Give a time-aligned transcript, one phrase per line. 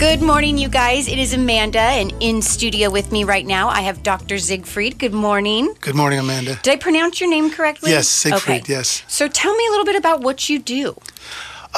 [0.00, 1.08] Good morning, you guys.
[1.08, 4.38] It is Amanda, and in studio with me right now, I have Dr.
[4.38, 4.98] Siegfried.
[4.98, 5.74] Good morning.
[5.82, 6.58] Good morning, Amanda.
[6.62, 7.90] Did I pronounce your name correctly?
[7.90, 8.72] Yes, Siegfried, Okay.
[8.72, 9.02] yes.
[9.08, 10.96] So tell me a little bit about what you do.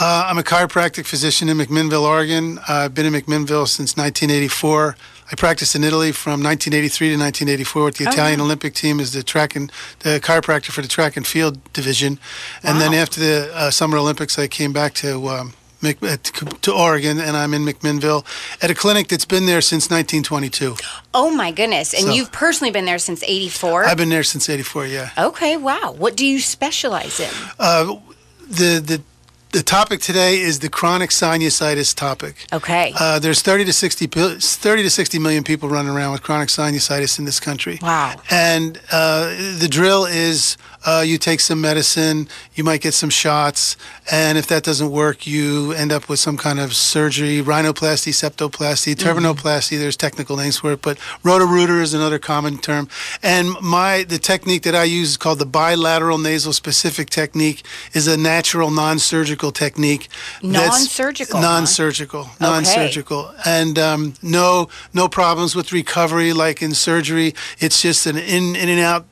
[0.00, 2.58] Uh, I'm a chiropractic physician in McMinnville, Oregon.
[2.60, 4.96] Uh, I've been in McMinnville since 1984.
[5.32, 8.46] I practiced in Italy from 1983 to 1984 with the Oh, Italian wow.
[8.46, 9.70] Olympic team as the track and
[10.00, 12.20] the chiropractor for the track and field division.
[12.62, 16.44] And then after the uh, Summer Olympics, I came back to um, Mc, uh, to
[16.62, 18.24] to Oregon, and I'm in McMinnville
[18.62, 20.76] at a clinic that's been there since 1922.
[21.12, 21.92] Oh my goodness.
[21.92, 23.84] And So- you've personally been there since 84?
[23.86, 24.86] I've been there since '84.
[24.86, 25.10] Yeah.
[25.18, 25.94] okay, wow.
[25.98, 27.30] What do you specialize in?
[27.58, 27.96] Uh,
[28.48, 29.02] the the
[29.52, 32.46] the topic today is the chronic sinusitis topic.
[32.52, 32.92] Okay.
[32.98, 37.18] Uh, there's 30 to 60 30 to 60 million people running around with chronic sinusitis
[37.18, 37.78] in this country.
[37.82, 38.14] Wow.
[38.30, 39.26] And uh,
[39.58, 43.76] the drill is uh, you take some medicine, you might get some shots,
[44.10, 48.94] and if that doesn't work, you end up with some kind of surgery, rhinoplasty, septoplasty,
[48.94, 49.78] turbinoplasty.
[49.78, 52.88] There's technical names for it, but roto-rooter is another common term.
[53.22, 57.64] And my the technique that I use is called the bilateral nasal specific technique.
[57.92, 60.08] is a natural non-surgical technique.
[60.42, 61.42] that's- Non-surgical, huh?
[61.42, 62.30] Non-surgical.
[62.40, 67.34] Non-surgical and um, no no problems with recovery like in surgery.
[67.58, 69.06] It's just an in in and out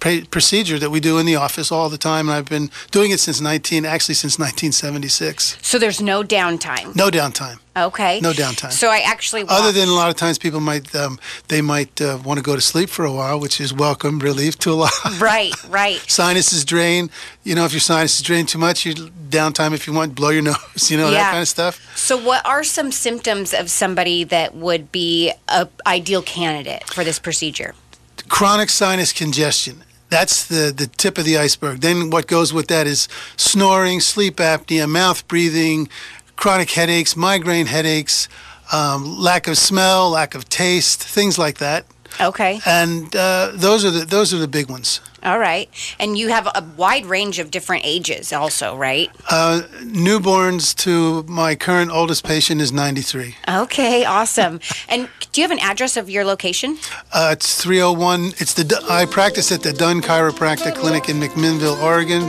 [0.00, 2.28] p- procedure that we do in the office all the time.
[2.28, 5.58] And I've been doing it since 19 actually since 1976.
[5.62, 6.94] so there's no downtime.
[6.96, 7.58] No downtime.
[7.76, 8.18] Okay.
[8.20, 8.72] No downtime.
[8.72, 12.18] So I actually Other than a lot of times people might um, they might uh,
[12.24, 14.92] want to go to sleep for a while, which is welcome relief to a lot.
[15.20, 15.98] Right, right.
[16.08, 17.10] Sinuses drain.
[17.44, 18.94] You know, if your sinuses drain too much, you
[19.30, 20.90] downtime if you want, blow your nose.
[20.90, 21.18] You know Yeah.
[21.18, 21.96] that kind of stuff.
[21.96, 27.18] So, what are some symptoms of somebody that would be a ideal candidate for this
[27.20, 27.74] procedure?
[28.28, 29.84] Chronic sinus congestion.
[30.10, 31.80] That's the, the tip of the iceberg.
[31.80, 35.88] Then what goes with that is snoring, sleep apnea, mouth breathing,
[36.36, 38.28] chronic headaches, migraine headaches,
[38.72, 41.84] um, lack of smell, lack of taste, things like that.
[42.20, 45.00] Okay, And uh, those are the those are the big ones.
[45.22, 45.68] All right.
[45.98, 49.10] And you have a wide range of different ages, also, right?
[49.30, 53.36] Uh, newborns to my current oldest patient is 93.
[53.48, 54.60] Okay, awesome.
[54.88, 56.78] and do you have an address of your location?
[57.12, 58.32] Uh, it's 301.
[58.38, 62.22] It's the I practice at the Dunn Chiropractic Clinic in McMinnville, Oregon.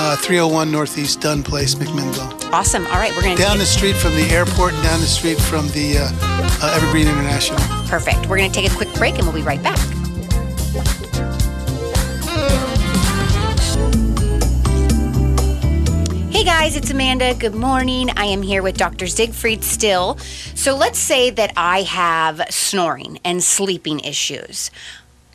[0.00, 2.52] Uh, 301 Northeast Dunn Place, McMinnville.
[2.52, 2.86] Awesome.
[2.86, 5.40] All right, we're going to down the street from the airport and down the street
[5.40, 6.08] from the uh,
[6.62, 7.58] uh, Evergreen International.
[7.88, 8.28] perfect.
[8.28, 9.78] We're going to take a quick break, and we'll be right back.
[16.60, 17.34] Guys, it's Amanda.
[17.34, 18.10] Good morning.
[18.16, 19.06] I am here with Dr.
[19.06, 20.18] Siegfried Still.
[20.56, 24.72] So let's say that I have snoring and sleeping issues,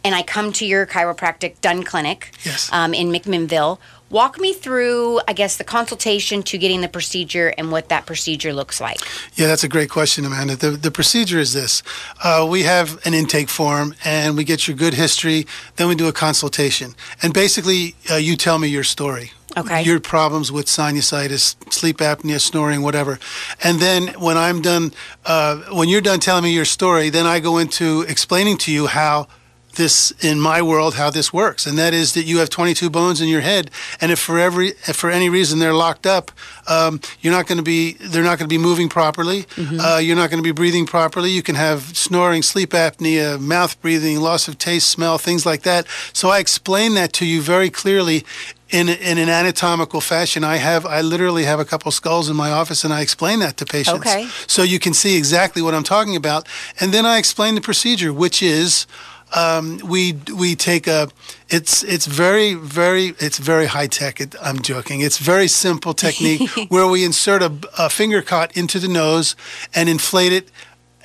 [0.04, 2.70] and I come to your chiropractic Dunn Clinic Yes.
[2.74, 3.78] um, in McMinnville.
[4.10, 8.52] Walk me through, I guess, the consultation to getting the procedure and what that procedure
[8.52, 9.00] looks like.
[9.36, 10.58] Yeah, that's a great question, Amanda.
[10.58, 11.84] The, the procedure is this
[12.22, 15.48] uh, we have an intake form and we get your good history,
[15.78, 16.96] then we do a consultation.
[17.22, 19.32] And basically, uh, you tell me your story.
[19.56, 19.84] Okay.
[19.84, 23.20] Your problems with sinusitis, sleep apnea, snoring, whatever.
[23.64, 24.94] And then when I'm done,
[25.26, 28.88] uh, when you're done telling me your story, then I go into explaining to you
[28.88, 29.28] how
[29.76, 31.66] this in my world how this works.
[31.66, 34.70] And that is that you have 22 bones in your head and if for every
[34.88, 36.32] if for any reason they're locked up
[36.68, 39.46] um, you're not going to be they're not going to be moving properly.
[39.58, 41.30] Uh, you're not going to be breathing properly.
[41.32, 45.88] You can have snoring sleep apnea mouth breathing loss of taste smell things like that.
[46.14, 48.24] So i explain that to you very clearly
[48.70, 50.44] in, in an anatomical fashion.
[50.44, 53.58] I have i literally have a couple skulls in my office and i explain that
[53.58, 54.00] to patients.
[54.00, 54.28] Okay.
[54.48, 56.48] so you can see exactly what i'm talking about.
[56.80, 58.88] And then i explain the procedure which is
[59.36, 61.10] um, we we take a
[61.50, 64.20] it's it's very very it's very high tech.
[64.22, 65.02] It, i'm joking.
[65.02, 69.36] It's very simple technique where we insert a, a finger cot into the nose
[69.74, 70.50] and inflate it.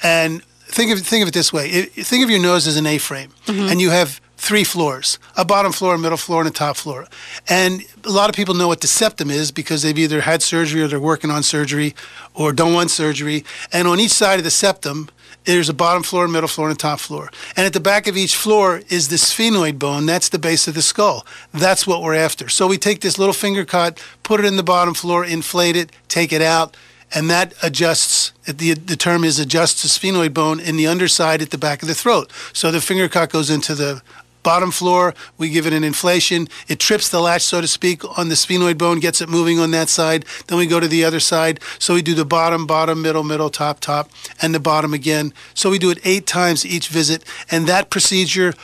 [0.03, 1.65] And think of think of it this way.
[1.97, 5.73] I- think of your nose as an a-frame and you have three floors a bottom
[5.73, 7.07] floor a middle floor and a top floor
[7.51, 10.81] and a lot of people know what the septum is because they've either had surgery
[10.81, 11.95] or they're working on surgery
[12.33, 15.11] or don't want surgery and on each side of the septum
[15.45, 17.31] there's a bottom floor, a middle floor, and a top floor.
[17.57, 20.05] And at the back of each floor is the sphenoid bone.
[20.05, 21.25] That's the base of the skull.
[21.53, 22.51] That's what we're after.
[22.51, 25.91] So we take this little finger cot, put it in the bottom floor, inflate it,
[26.09, 26.77] take it out,
[27.15, 28.33] and that adjusts.
[28.45, 31.89] The, the term is adjusts the sphenoid bone in the underside at the back of
[31.89, 32.31] the throat.
[32.53, 34.03] So the finger cot goes into the
[34.49, 35.15] bottom floor.
[35.37, 36.49] We give it an inflation.
[36.69, 39.73] It trips the latch, so to speak, on the sphenoid bone, gets it moving on
[39.73, 40.25] that side.
[40.47, 41.61] Then we go to the other side.
[41.79, 44.11] So we do the bottom, bottom, middle, middle, top, top,
[44.41, 45.35] and the bottom again.
[45.53, 47.25] So we do it eight times each visit.
[47.51, 48.55] And that procedure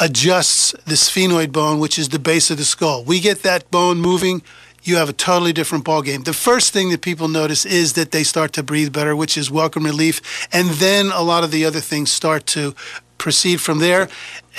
[0.00, 3.04] adjusts the sphenoid bone, which is the base of the skull.
[3.04, 4.42] We get that bone moving
[4.84, 6.24] you have a totally different ball game.
[6.24, 9.48] The first thing that people notice is that they start to breathe better, which is
[9.48, 12.74] welcome relief, and then a lot of the other things start to
[13.22, 14.08] proceed from there.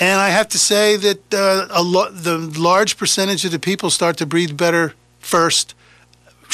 [0.00, 3.90] And I have to say that uh, a lo- the large percentage of the people
[3.90, 5.74] start to breathe better first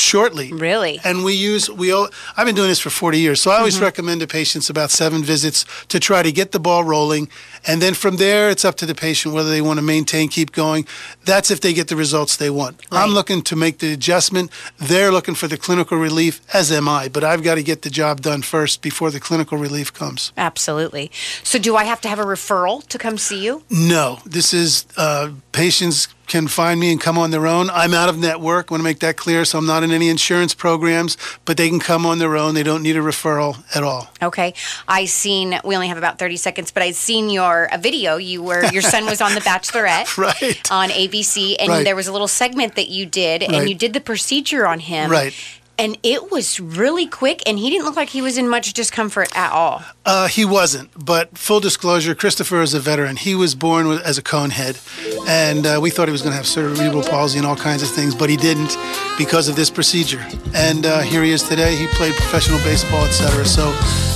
[0.01, 0.53] shortly.
[0.53, 1.01] Really?
[1.05, 1.93] And we use we.
[1.93, 5.23] I've been doing this for 40 years, so I always recommend to patients about seven
[5.23, 7.29] visits to try to get the ball rolling,
[7.67, 10.53] and then from there it's up to the patient whether they want to maintain, keep
[10.53, 10.87] going.
[11.25, 12.81] That's if they get the results they want.
[12.91, 13.03] Right.
[13.03, 14.51] I'm looking to make the adjustment.
[14.79, 17.09] They're looking for the clinical relief, as am I.
[17.09, 20.33] But I've got to get the job done first before the clinical relief comes.
[20.37, 21.11] Absolutely.
[21.43, 23.63] So, do I have to have a referral to come see you?
[23.71, 27.69] No, this is uh, patients can find me and come on their own.
[27.71, 28.71] I'm out of network.
[28.71, 29.45] I want to make that clear.
[29.45, 32.55] So I'm not in any insurance programs, but they can come on their own.
[32.55, 34.09] They don't need a referral at all.
[34.23, 34.55] Okay.
[34.89, 38.17] I seen we only have about 30 seconds, but I seen your a video.
[38.17, 40.17] You were your son was on The Bachelorette.
[40.17, 40.71] Right.
[40.71, 41.85] On ABC and Right.
[41.85, 43.69] there was a little segment that you did and Right.
[43.69, 45.11] you did the procedure on him.
[45.11, 45.35] Right.
[45.81, 49.35] And it was really quick and he didn't look like he was in much discomfort
[49.35, 49.83] at all.
[50.05, 53.17] Uh, he wasn't, but full disclosure, Christopher is a veteran.
[53.17, 54.79] He was born with, as a cone head,
[55.27, 57.89] and uh, we thought he was going to have cerebral palsy and all kinds of
[57.89, 58.77] things, but he didn't
[59.17, 60.23] because of this procedure.
[60.55, 61.75] And uh, here he is today.
[61.77, 63.47] He played professional baseball, etc.
[63.47, 63.71] So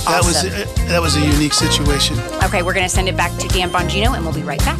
[0.05, 0.51] that was Awesome.
[0.51, 2.15] uh, that was a unique situation.
[2.43, 4.77] Okay, we're going to send it back to Dan Bongino and we'll be right back.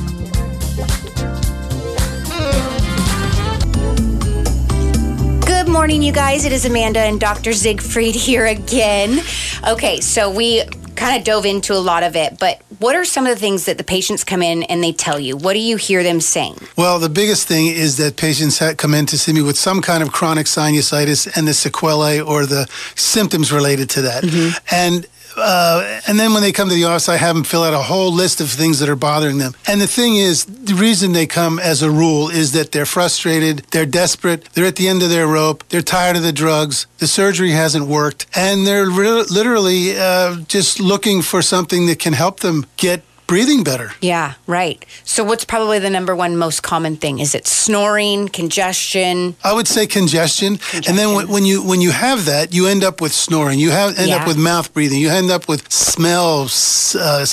[5.76, 6.46] Morning, you guys.
[6.46, 7.52] It is Amanda and Dr.
[7.52, 9.20] Siegfried here again.
[9.68, 10.64] Okay, so we
[10.96, 13.66] kind of dove into a lot of it, but what are some of the things
[13.66, 15.36] that the patients come in and they tell you?
[15.36, 16.56] What do you hear them saying?
[16.78, 20.02] Well, the biggest thing is that patients come in to see me with some kind
[20.02, 24.24] of chronic sinusitis and the sequelae or the symptoms related to that.
[24.24, 24.58] Mm-hmm.
[24.74, 27.74] And uh, and then when they come to the office, I have them fill out
[27.74, 29.54] a whole list of things that are bothering them.
[29.68, 33.60] And the thing is, the reason they come as a rule is that they're frustrated,
[33.72, 37.08] they're desperate, they're at the end of their rope, they're tired of the drugs, the
[37.08, 42.40] surgery hasn't worked, and they're re- literally uh, just looking for something that can help
[42.40, 43.92] them get breathing better.
[44.02, 44.84] Yeah, right.
[45.04, 47.20] So, what's probably the number one most common thing?
[47.20, 49.36] Is it snoring, congestion?
[49.44, 52.84] I would say congestion, and then when, when you when you have that, you end
[52.84, 53.60] up with snoring.
[53.60, 54.18] You have end Yeah.
[54.18, 55.00] up with mouth breathing.
[55.00, 57.26] You end up with smells, uh,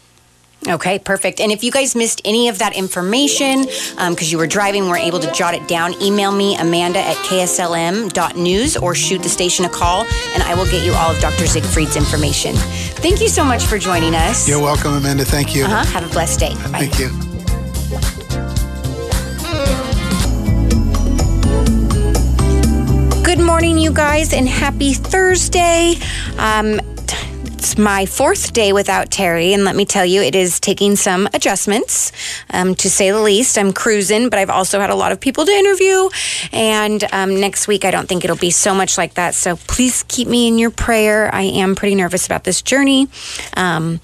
[0.68, 1.40] Okay, perfect.
[1.40, 5.20] And if you guys missed any of that information because you were driving, weren't able
[5.20, 10.04] to jot it down, email me, Amanda at kslm.news, or shoot the station a call,
[10.34, 11.46] and I will get you all of Dr.
[11.46, 12.54] Siegfried's information.
[12.56, 14.48] Thank you so much for joining us.
[14.48, 15.24] You're welcome, Amanda.
[15.24, 15.64] Thank you.
[15.64, 15.84] Uh-huh.
[15.86, 16.54] Have a blessed day.
[16.54, 16.86] Bye.
[16.86, 17.10] Thank you.
[23.22, 25.94] Good morning, you guys, and happy Thursday.
[26.38, 26.80] Um,
[27.78, 32.12] my fourth day without Terry, and let me tell you, it is taking some adjustments,
[32.50, 33.58] um, to say the least.
[33.58, 36.08] I'm cruising, but I've also had a lot of people to interview,
[36.52, 39.34] and um, next week I don't think it'll be so much like that.
[39.34, 41.34] So please keep me in your prayer.
[41.34, 43.08] I am pretty nervous about this journey.
[43.56, 44.00] Um,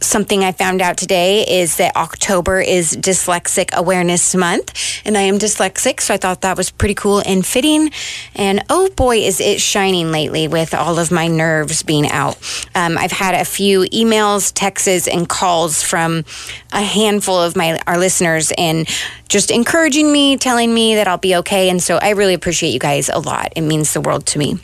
[0.00, 5.38] something I found out today is that October is Dyslexic Awareness Month, and I am
[5.38, 7.90] dyslexic, so I thought that was pretty cool and fitting.
[8.34, 12.36] And oh boy, is it shining lately with all of my nerves being out.
[12.74, 16.24] Um, I've had a few emails, texts, and calls from
[16.72, 18.88] a handful of my our listeners, and
[19.28, 21.68] just encouraging me, telling me that I'll be okay.
[21.68, 23.52] And so I really appreciate you guys a lot.
[23.56, 24.58] It means the world to me.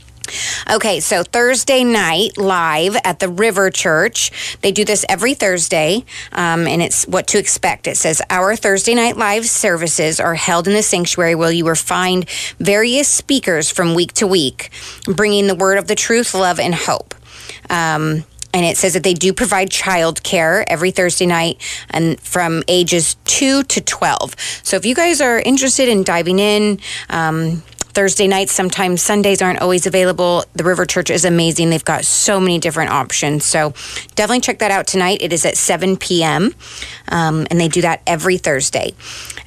[0.71, 4.59] Okay, so Thursday night live at the River Church.
[4.61, 7.87] They do this every Thursday, um, and it's what to expect.
[7.87, 11.75] It says our Thursday night live services are held in the sanctuary where you will
[11.75, 12.29] find
[12.59, 14.71] various speakers from week to week,
[15.05, 17.15] bringing the word of the truth, love, and hope.
[17.71, 18.25] Um,
[18.57, 23.17] and it says that they do provide child care every Thursday night and from ages
[23.27, 24.35] 2 to 12.
[24.63, 26.81] So if you guys are interested in diving in,
[27.11, 27.63] um,
[27.97, 30.45] Thursday nights, sometimes Sundays aren't always available.
[30.53, 31.71] The River Church is amazing.
[31.71, 33.47] They've got so many different options.
[33.47, 33.71] So
[34.17, 35.23] definitely check that out tonight.
[35.23, 36.55] It is at 7 p.m.
[37.09, 38.93] Um, and they do that every Thursday.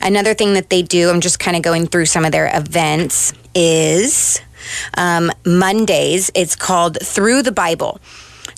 [0.01, 3.33] Another thing that they do, I'm just kind of going through some of their events,
[3.53, 4.41] is
[4.97, 6.31] um, Mondays.
[6.33, 8.01] It's called Through the Bible.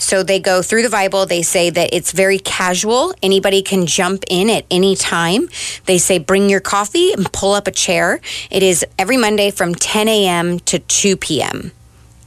[0.02, 1.28] So they go through the Bible.
[1.28, 3.14] They say that it's very casual.
[3.22, 5.48] Anybody can jump in at any time.
[5.86, 8.20] They say bring your coffee and pull up a chair.
[8.50, 10.60] It is every Monday from 10 a.m.
[10.62, 11.72] to 2 p.m.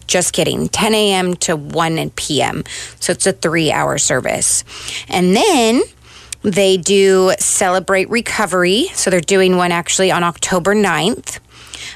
[0.06, 1.34] Just kidding, 10 a.m.
[1.36, 2.62] to 1 p.m.
[3.00, 4.62] So it's a three hour service.
[5.08, 5.82] And then
[6.42, 8.84] they do celebrate recovery.
[8.94, 11.40] So they're doing one actually on October 9th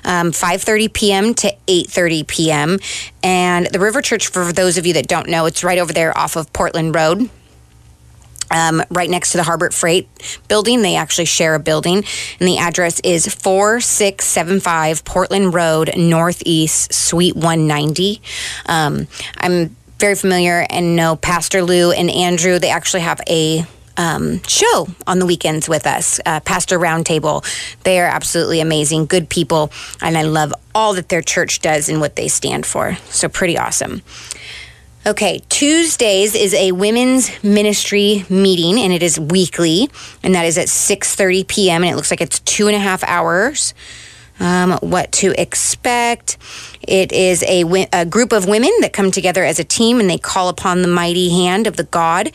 [0.04, 1.34] um, 5.30 p.m.
[1.34, 2.78] to 8.30 p.m.
[3.22, 6.16] And the River Church, for those of you that don't know, it's right over there
[6.16, 7.30] off of Portland Road.
[8.50, 10.08] Um, right next to the Harbor Freight
[10.48, 10.80] building.
[10.80, 18.22] They actually share a building, and the address is 4675 Portland Road, Northeast, Suite 190.
[18.64, 22.58] Um, I'm very familiar and know Pastor Lou and Andrew.
[22.58, 23.66] They actually have a
[23.98, 27.44] um, show on the weekends with us, uh, Pastor Roundtable.
[27.82, 32.00] They are absolutely amazing, good people, and I love all that their church does and
[32.00, 32.94] what they stand for.
[33.10, 34.02] So pretty awesome.
[35.06, 39.88] Okay, Tuesdays is a women's ministry meeting, and it is weekly,
[40.22, 41.82] and that is at 6:30 p.m.
[41.82, 43.74] and it looks like it's two and a half hours.
[44.40, 46.38] Um, what to expect.
[46.86, 50.16] It is a, a, group of women that come together as a team and they
[50.16, 52.30] call upon the mighty hand of the God.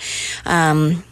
[0.46, 1.06] Um,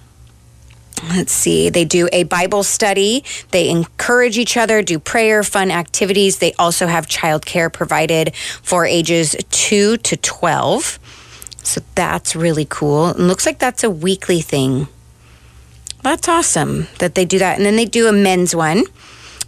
[1.10, 3.24] let's see, they do a Bible study.
[3.51, 6.39] They encourage each other, do prayer, fun activities.
[6.39, 11.00] They also have childcare provided for ages 2 to 12.
[11.63, 13.08] So that's really cool.
[13.08, 14.88] And looks like that's a weekly thing.
[16.03, 17.58] That's awesome that they do that.
[17.58, 18.84] And then they do a men's one.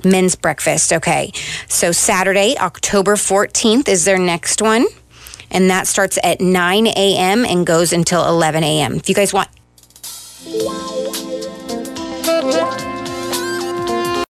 [0.03, 0.93] Men's breakfast.
[0.93, 1.31] Okay.
[1.67, 4.86] So Saturday, October 14th is their next one.
[5.50, 7.45] And that starts at 9 a.m.
[7.45, 8.95] and goes until 11 a.m.
[8.95, 9.50] If you guys want.
[12.43, 12.92] Yeah.